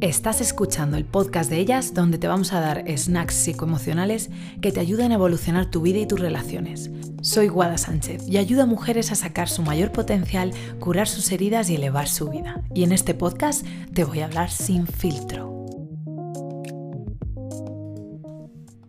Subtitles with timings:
[0.00, 4.78] Estás escuchando el podcast de ellas donde te vamos a dar snacks psicoemocionales que te
[4.78, 6.88] ayuden a evolucionar tu vida y tus relaciones.
[7.20, 11.68] Soy Guada Sánchez y ayudo a mujeres a sacar su mayor potencial, curar sus heridas
[11.68, 12.62] y elevar su vida.
[12.72, 15.48] Y en este podcast te voy a hablar sin filtro.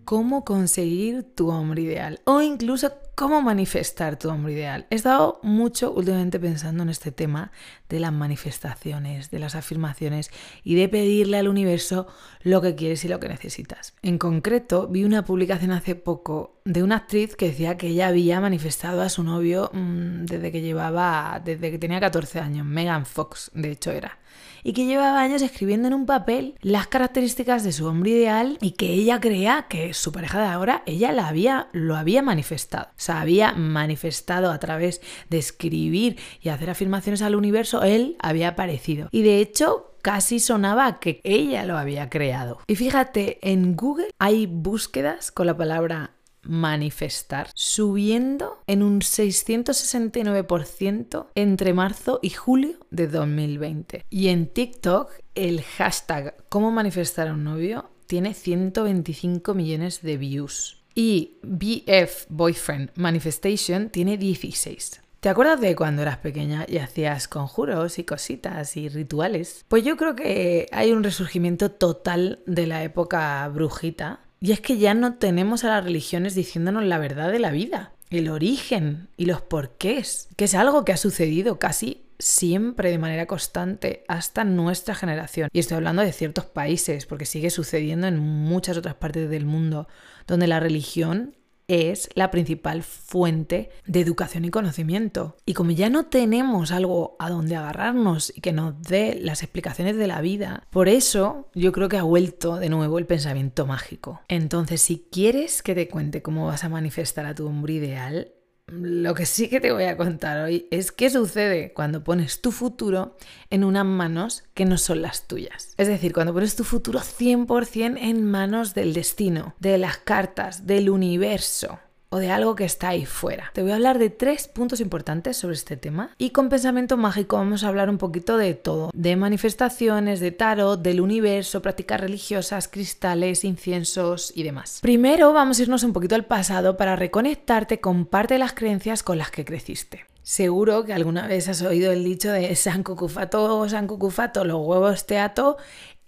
[0.10, 4.88] cómo conseguir tu hombre ideal o incluso cómo manifestar tu hombre ideal.
[4.90, 7.52] He estado mucho últimamente pensando en este tema
[7.90, 10.32] de las manifestaciones, de las afirmaciones
[10.64, 12.08] y de pedirle al universo
[12.44, 13.94] lo que quieres y lo que necesitas.
[14.04, 18.40] En concreto, vi una publicación hace poco de una actriz que decía que ella había
[18.40, 23.52] manifestado a su novio mmm, desde que llevaba, desde que tenía 14 años, Megan Fox,
[23.54, 24.18] de hecho era
[24.64, 28.72] y que llevaba años escribiendo en un papel las características de su hombre ideal y
[28.72, 32.90] que ella creía que su pareja de ahora, ella la había, lo había manifestado.
[33.10, 39.08] Había manifestado a través de escribir y hacer afirmaciones al universo, él había aparecido.
[39.12, 42.60] Y de hecho, casi sonaba que ella lo había creado.
[42.68, 51.74] Y fíjate, en Google hay búsquedas con la palabra manifestar, subiendo en un 669% entre
[51.74, 54.06] marzo y julio de 2020.
[54.10, 60.79] Y en TikTok, el hashtag cómo manifestar a un novio tiene 125 millones de views.
[60.96, 65.02] Y BF Boyfriend Manifestation tiene 16.
[65.20, 69.66] ¿Te acuerdas de cuando eras pequeña y hacías conjuros y cositas y rituales?
[69.68, 74.78] Pues yo creo que hay un resurgimiento total de la época brujita y es que
[74.78, 79.26] ya no tenemos a las religiones diciéndonos la verdad de la vida, el origen y
[79.26, 84.94] los porqués, que es algo que ha sucedido casi siempre de manera constante hasta nuestra
[84.94, 85.50] generación.
[85.54, 89.88] Y estoy hablando de ciertos países, porque sigue sucediendo en muchas otras partes del mundo,
[90.28, 91.36] donde la religión
[91.70, 95.38] es la principal fuente de educación y conocimiento.
[95.46, 99.96] Y como ya no tenemos algo a donde agarrarnos y que nos dé las explicaciones
[99.96, 104.22] de la vida, por eso yo creo que ha vuelto de nuevo el pensamiento mágico.
[104.28, 108.34] Entonces, si quieres que te cuente cómo vas a manifestar a tu hombre ideal,
[108.72, 112.52] lo que sí que te voy a contar hoy es qué sucede cuando pones tu
[112.52, 113.18] futuro
[113.50, 115.74] en unas manos que no son las tuyas.
[115.78, 120.90] Es decir, cuando pones tu futuro 100% en manos del destino, de las cartas, del
[120.90, 121.80] universo
[122.10, 123.52] o de algo que está ahí fuera.
[123.54, 127.38] Te voy a hablar de tres puntos importantes sobre este tema y con pensamiento mágico
[127.38, 132.68] vamos a hablar un poquito de todo, de manifestaciones, de tarot, del universo, prácticas religiosas,
[132.68, 134.80] cristales, inciensos y demás.
[134.82, 139.04] Primero vamos a irnos un poquito al pasado para reconectarte con parte de las creencias
[139.04, 140.06] con las que creciste.
[140.22, 145.06] Seguro que alguna vez has oído el dicho de San Cucufato, San Cucufato, los huevos
[145.08, 145.58] te ato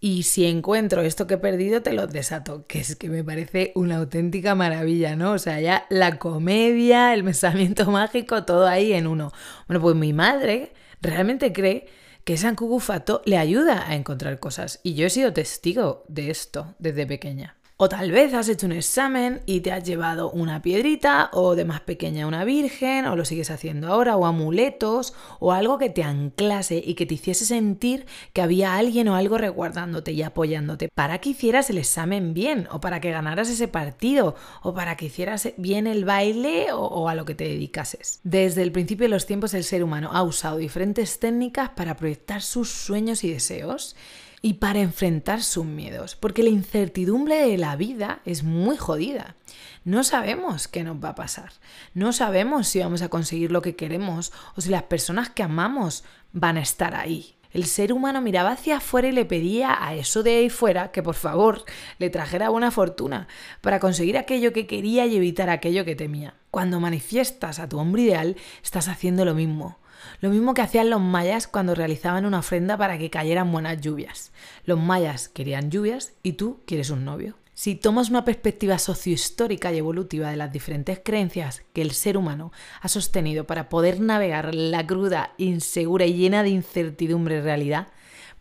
[0.03, 3.72] y si encuentro esto que he perdido, te lo desato, que es que me parece
[3.75, 5.34] una auténtica maravilla, ¿no?
[5.34, 9.31] O sea, ya la comedia, el pensamiento mágico, todo ahí en uno.
[9.67, 11.88] Bueno, pues mi madre realmente cree
[12.23, 14.79] que San Cucufato le ayuda a encontrar cosas.
[14.81, 17.60] Y yo he sido testigo de esto desde pequeña.
[17.84, 21.66] O tal vez has hecho un examen y te has llevado una piedrita o de
[21.66, 26.03] más pequeña una virgen o lo sigues haciendo ahora o amuletos o algo que te
[26.03, 31.18] anclase y que te hiciese sentir que había alguien o algo resguardándote y apoyándote para
[31.18, 35.50] que hicieras el examen bien o para que ganaras ese partido o para que hicieras
[35.58, 38.19] bien el baile o, o a lo que te dedicases.
[38.24, 42.44] Desde el principio de los tiempos el ser humano ha usado diferentes técnicas para proyectar
[42.44, 43.96] sus sueños y deseos
[44.41, 49.35] y para enfrentar sus miedos, porque la incertidumbre de la vida es muy jodida.
[49.84, 51.52] No sabemos qué nos va a pasar,
[51.94, 56.03] no sabemos si vamos a conseguir lo que queremos o si las personas que amamos
[56.34, 57.35] van a estar ahí.
[57.53, 61.03] El ser humano miraba hacia afuera y le pedía a eso de ahí fuera que
[61.03, 61.66] por favor
[61.97, 63.28] le trajera buena fortuna
[63.59, 66.35] para conseguir aquello que quería y evitar aquello que temía.
[66.50, 69.81] Cuando manifiestas a tu hombre ideal, estás haciendo lo mismo.
[70.19, 74.31] Lo mismo que hacían los mayas cuando realizaban una ofrenda para que cayeran buenas lluvias.
[74.66, 77.35] Los mayas querían lluvias y tú quieres un novio.
[77.53, 82.51] Si tomas una perspectiva sociohistórica y evolutiva de las diferentes creencias que el ser humano
[82.81, 87.89] ha sostenido para poder navegar la cruda, insegura y llena de incertidumbre realidad,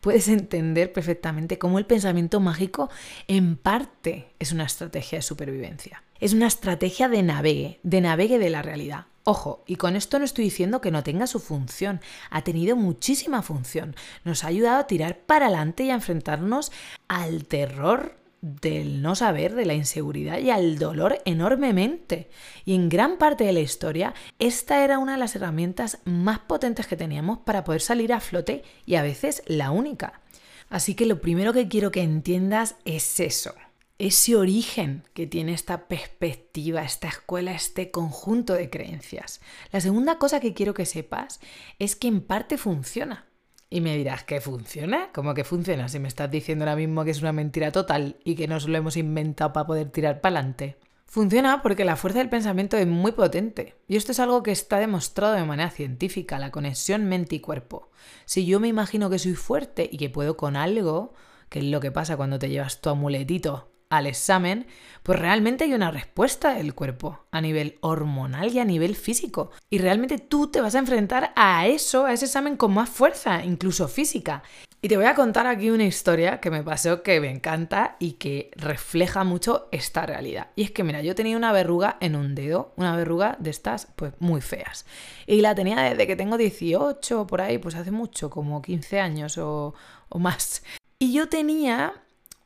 [0.00, 2.88] puedes entender perfectamente cómo el pensamiento mágico
[3.28, 6.02] en parte es una estrategia de supervivencia.
[6.18, 9.06] Es una estrategia de navegue, de navegue de la realidad.
[9.30, 12.00] Ojo, y con esto no estoy diciendo que no tenga su función,
[12.30, 13.94] ha tenido muchísima función.
[14.24, 16.72] Nos ha ayudado a tirar para adelante y a enfrentarnos
[17.06, 22.28] al terror del no saber, de la inseguridad y al dolor enormemente.
[22.64, 26.88] Y en gran parte de la historia, esta era una de las herramientas más potentes
[26.88, 30.22] que teníamos para poder salir a flote y a veces la única.
[30.70, 33.54] Así que lo primero que quiero que entiendas es eso
[34.00, 39.42] ese origen que tiene esta perspectiva, esta escuela, este conjunto de creencias.
[39.72, 41.38] La segunda cosa que quiero que sepas
[41.78, 43.26] es que en parte funciona.
[43.68, 45.10] Y me dirás, ¿qué funciona?
[45.12, 45.90] ¿Cómo que funciona?
[45.90, 48.78] Si me estás diciendo ahora mismo que es una mentira total y que nos lo
[48.78, 50.78] hemos inventado para poder tirar para adelante.
[51.04, 53.76] Funciona porque la fuerza del pensamiento es muy potente.
[53.86, 57.90] Y esto es algo que está demostrado de manera científica, la conexión mente y cuerpo.
[58.24, 61.12] Si yo me imagino que soy fuerte y que puedo con algo,
[61.50, 64.66] que es lo que pasa cuando te llevas tu amuletito al examen,
[65.02, 69.50] pues realmente hay una respuesta del cuerpo a nivel hormonal y a nivel físico.
[69.68, 73.44] Y realmente tú te vas a enfrentar a eso, a ese examen con más fuerza,
[73.44, 74.42] incluso física.
[74.82, 78.12] Y te voy a contar aquí una historia que me pasó que me encanta y
[78.12, 80.48] que refleja mucho esta realidad.
[80.56, 83.88] Y es que, mira, yo tenía una verruga en un dedo, una verruga de estas,
[83.96, 84.86] pues muy feas.
[85.26, 89.36] Y la tenía desde que tengo 18 por ahí, pues hace mucho, como 15 años
[89.36, 89.74] o,
[90.08, 90.62] o más.
[90.98, 91.92] Y yo tenía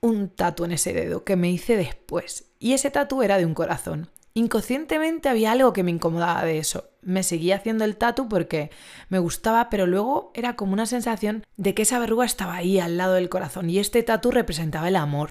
[0.05, 2.45] un tatu en ese dedo que me hice después.
[2.61, 4.11] Y ese tatu era de un corazón.
[4.35, 6.91] Inconscientemente había algo que me incomodaba de eso.
[7.01, 8.71] Me seguía haciendo el tatu porque
[9.09, 12.99] me gustaba, pero luego era como una sensación de que esa verruga estaba ahí al
[12.99, 15.31] lado del corazón y este tatu representaba el amor.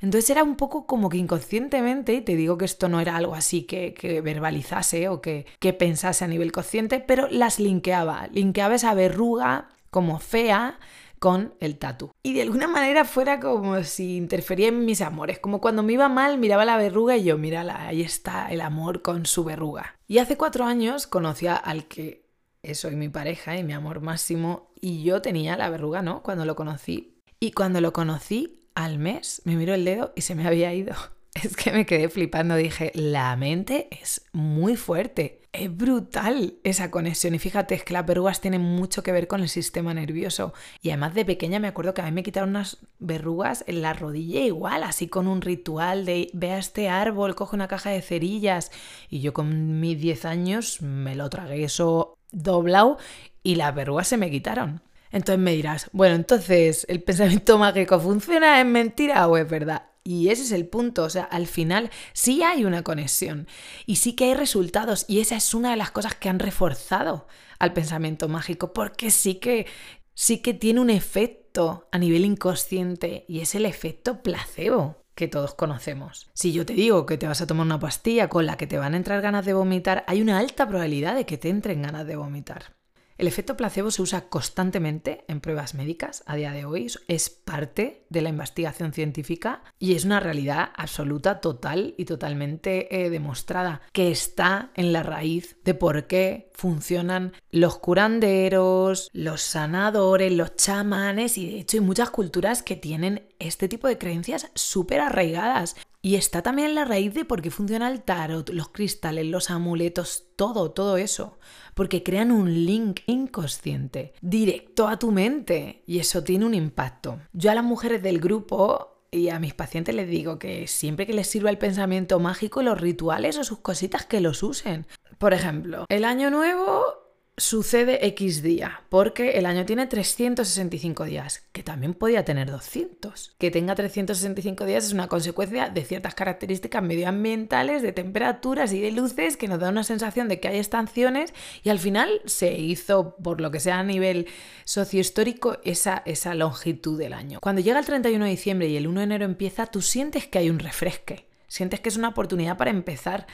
[0.00, 3.36] Entonces era un poco como que inconscientemente, y te digo que esto no era algo
[3.36, 8.28] así que, verbalizase o que, que pensase a nivel consciente, pero las linkeaba.
[8.32, 10.78] Linkeaba esa verruga como fea
[11.18, 12.10] con el tatu.
[12.22, 16.08] Y de alguna manera fuera como si interfería en mis amores, como cuando me iba
[16.08, 19.98] mal miraba la verruga y yo, mírala, ahí está el amor con su verruga.
[20.06, 22.28] Y hace cuatro años conocí al que
[22.62, 26.22] es hoy mi pareja y mi amor máximo y yo tenía la verruga, ¿no?
[26.22, 27.22] Cuando lo conocí.
[27.40, 30.94] Y cuando lo conocí, al mes me miró el dedo y se me había ido.
[31.34, 35.37] Es que me quedé flipando, dije, la mente es muy fuerte.
[35.50, 39.40] Es brutal esa conexión y fíjate es que las verrugas tienen mucho que ver con
[39.40, 40.52] el sistema nervioso
[40.82, 43.94] y además de pequeña me acuerdo que a mí me quitaron unas verrugas en la
[43.94, 48.02] rodilla igual, así con un ritual de ve a este árbol, coge una caja de
[48.02, 48.70] cerillas
[49.08, 52.98] y yo con mis 10 años me lo tragué eso doblado
[53.42, 54.82] y las verrugas se me quitaron.
[55.10, 59.84] Entonces me dirás, bueno, entonces el pensamiento mágico funciona, es mentira o es verdad.
[60.10, 63.46] Y ese es el punto, o sea, al final sí hay una conexión
[63.84, 67.26] y sí que hay resultados y esa es una de las cosas que han reforzado
[67.58, 69.66] al pensamiento mágico, porque sí que
[70.14, 75.54] sí que tiene un efecto a nivel inconsciente y es el efecto placebo que todos
[75.54, 76.30] conocemos.
[76.32, 78.78] Si yo te digo que te vas a tomar una pastilla con la que te
[78.78, 82.06] van a entrar ganas de vomitar, hay una alta probabilidad de que te entren ganas
[82.06, 82.77] de vomitar.
[83.18, 88.06] El efecto placebo se usa constantemente en pruebas médicas a día de hoy, es parte
[88.10, 94.12] de la investigación científica y es una realidad absoluta, total y totalmente eh, demostrada, que
[94.12, 101.50] está en la raíz de por qué funcionan los curanderos, los sanadores, los chamanes y
[101.50, 105.76] de hecho hay muchas culturas que tienen este tipo de creencias súper arraigadas.
[106.00, 109.50] Y está también en la raíz de por qué funciona el tarot, los cristales, los
[109.50, 111.38] amuletos, todo, todo eso.
[111.74, 115.82] Porque crean un link inconsciente, directo a tu mente.
[115.86, 117.20] Y eso tiene un impacto.
[117.32, 121.14] Yo a las mujeres del grupo y a mis pacientes les digo que siempre que
[121.14, 124.86] les sirva el pensamiento mágico, los rituales o sus cositas, que los usen.
[125.18, 127.07] Por ejemplo, el año nuevo
[127.38, 133.34] sucede X día, porque el año tiene 365 días, que también podía tener 200.
[133.38, 138.92] Que tenga 365 días es una consecuencia de ciertas características medioambientales, de temperaturas y de
[138.92, 141.32] luces que nos da una sensación de que hay estaciones
[141.62, 144.26] y al final se hizo, por lo que sea a nivel
[144.64, 147.38] sociohistórico, esa, esa longitud del año.
[147.40, 150.38] Cuando llega el 31 de diciembre y el 1 de enero empieza, tú sientes que
[150.38, 153.26] hay un refresque, sientes que es una oportunidad para empezar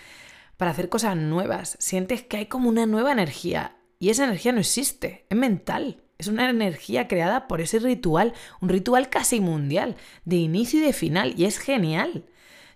[0.57, 1.77] para hacer cosas nuevas.
[1.81, 3.77] Sientes que hay como una nueva energía.
[3.99, 6.03] Y esa energía no existe, es mental.
[6.19, 10.93] Es una energía creada por ese ritual, un ritual casi mundial, de inicio y de
[10.93, 12.25] final, y es genial.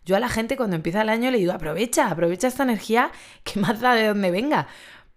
[0.05, 3.13] Yo a la gente cuando empieza el año le digo, aprovecha, aprovecha esta energía
[3.45, 4.69] que más da de donde venga.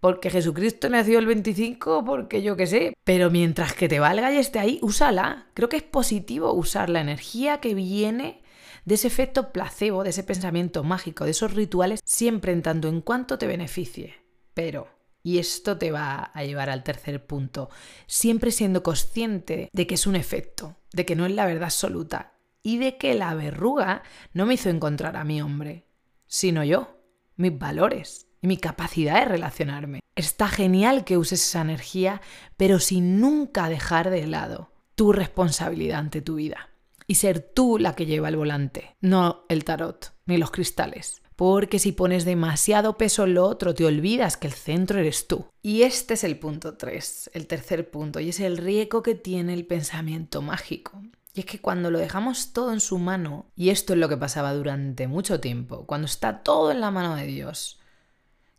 [0.01, 2.93] Porque Jesucristo nació el 25, porque yo qué sé.
[3.03, 5.47] Pero mientras que te valga y esté ahí, úsala.
[5.53, 8.41] Creo que es positivo usar la energía que viene
[8.85, 13.01] de ese efecto placebo, de ese pensamiento mágico, de esos rituales, siempre en tanto en
[13.01, 14.15] cuanto te beneficie.
[14.55, 14.87] Pero
[15.23, 17.69] y esto te va a llevar al tercer punto,
[18.07, 22.33] siempre siendo consciente de que es un efecto, de que no es la verdad absoluta
[22.63, 25.87] y de que la verruga no me hizo encontrar a mi hombre,
[26.27, 26.99] sino yo,
[27.35, 29.99] mis valores y mi capacidad de relacionarme.
[30.15, 32.21] Está genial que uses esa energía,
[32.57, 36.69] pero sin nunca dejar de lado tu responsabilidad ante tu vida
[37.07, 41.79] y ser tú la que lleva el volante, no el tarot ni los cristales porque
[41.79, 45.47] si pones demasiado peso en lo otro, te olvidas que el centro eres tú.
[45.63, 49.55] Y este es el punto 3, el tercer punto, y es el riesgo que tiene
[49.55, 51.01] el pensamiento mágico.
[51.33, 54.17] Y es que cuando lo dejamos todo en su mano, y esto es lo que
[54.17, 57.79] pasaba durante mucho tiempo, cuando está todo en la mano de Dios,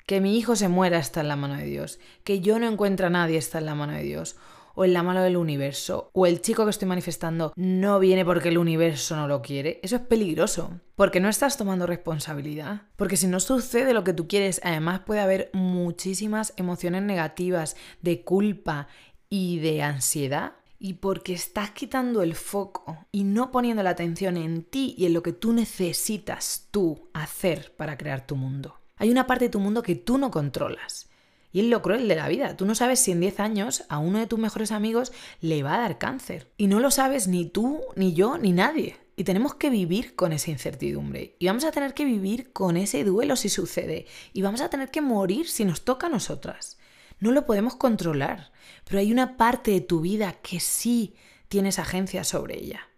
[0.05, 3.07] que mi hijo se muera está en la mano de Dios, que yo no encuentre
[3.07, 4.35] a nadie está en la mano de Dios,
[4.75, 8.49] o en la mano del universo, o el chico que estoy manifestando no viene porque
[8.49, 12.83] el universo no lo quiere, eso es peligroso, porque no estás tomando responsabilidad.
[12.97, 18.23] Porque si no sucede lo que tú quieres, además puede haber muchísimas emociones negativas de
[18.23, 18.89] culpa
[19.29, 20.53] y de ansiedad.
[20.79, 25.13] Y porque estás quitando el foco y no poniendo la atención en ti y en
[25.13, 28.81] lo que tú necesitas tú hacer para crear tu mundo.
[28.97, 31.09] Hay una parte de tu mundo que tú no controlas
[31.53, 32.57] y es lo cruel de la vida.
[32.57, 35.75] Tú no sabes si en 10 años a uno de tus mejores amigos le va
[35.75, 36.51] a dar cáncer.
[36.57, 38.97] Y no lo sabes ni tú, ni yo, ni nadie.
[39.17, 41.37] Y tenemos que vivir con esa incertidumbre.
[41.39, 44.07] Y vamos a tener que vivir con ese duelo si sucede.
[44.33, 46.79] Y vamos a tener que morir si nos toca a nosotras.
[47.21, 48.51] No lo podemos controlar.
[48.85, 51.15] Pero hay una parte de tu vida que sí
[51.49, 52.89] tienes agencia sobre ella.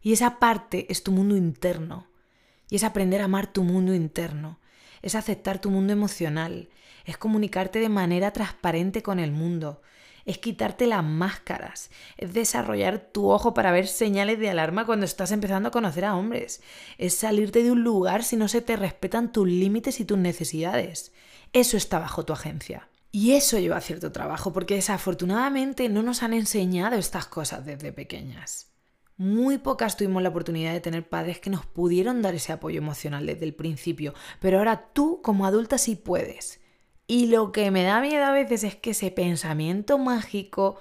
[0.00, 2.08] Y esa parte es tu mundo interno.
[2.70, 4.60] Y es aprender a amar tu mundo interno.
[5.02, 6.70] Es aceptar tu mundo emocional
[7.06, 9.80] es comunicarte de manera transparente con el mundo,
[10.26, 15.30] es quitarte las máscaras, es desarrollar tu ojo para ver señales de alarma cuando estás
[15.30, 16.60] empezando a conocer a hombres,
[16.98, 21.12] es salirte de un lugar si no se te respetan tus límites y tus necesidades.
[21.52, 22.88] Eso está bajo tu agencia.
[23.12, 28.72] Y eso lleva cierto trabajo, porque desafortunadamente no nos han enseñado estas cosas desde pequeñas.
[29.16, 33.24] Muy pocas tuvimos la oportunidad de tener padres que nos pudieron dar ese apoyo emocional
[33.24, 36.60] desde el principio, pero ahora tú como adulta sí puedes.
[37.06, 40.80] Y lo que me da miedo a veces es que ese pensamiento mágico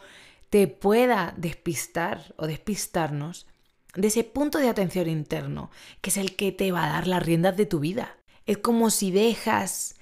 [0.50, 3.46] te pueda despistar o despistarnos
[3.94, 5.70] de ese punto de atención interno,
[6.02, 8.18] que es el que te va a dar las riendas de tu vida.
[8.46, 9.96] Es como si dejas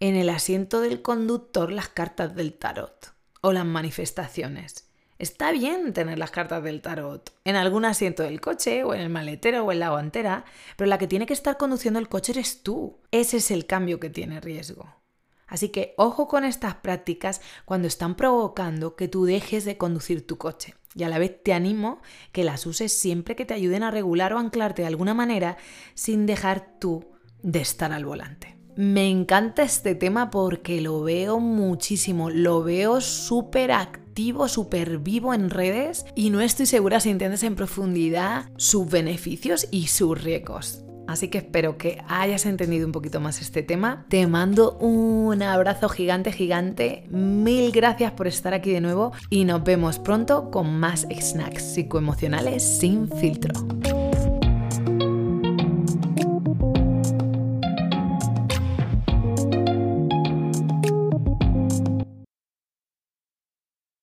[0.00, 4.86] en el asiento del conductor las cartas del tarot o las manifestaciones.
[5.18, 9.10] Está bien tener las cartas del tarot en algún asiento del coche o en el
[9.10, 10.46] maletero o en la guantera,
[10.76, 12.98] pero la que tiene que estar conduciendo el coche eres tú.
[13.10, 14.99] Ese es el cambio que tiene riesgo.
[15.50, 20.38] Así que ojo con estas prácticas cuando están provocando que tú dejes de conducir tu
[20.38, 20.76] coche.
[20.94, 22.00] Y a la vez te animo
[22.32, 25.56] que las uses siempre que te ayuden a regular o anclarte de alguna manera
[25.94, 27.04] sin dejar tú
[27.42, 28.56] de estar al volante.
[28.76, 35.50] Me encanta este tema porque lo veo muchísimo, lo veo súper activo, súper vivo en
[35.50, 40.84] redes y no estoy segura si entiendes en profundidad sus beneficios y sus riesgos.
[41.10, 44.06] Así que espero que hayas entendido un poquito más este tema.
[44.08, 47.02] Te mando un abrazo gigante, gigante.
[47.10, 52.62] Mil gracias por estar aquí de nuevo y nos vemos pronto con más snacks psicoemocionales
[52.62, 53.54] sin filtro.